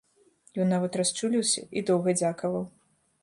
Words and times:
Ён 0.63 0.71
нават 0.75 0.97
расчуліўся 1.01 1.61
і 1.79 1.85
доўга 1.91 2.17
дзякаваў. 2.21 2.65